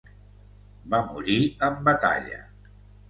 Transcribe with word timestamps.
Va 0.93 1.01
morir 1.11 1.37
en 1.69 1.77
batalla. 1.89 2.41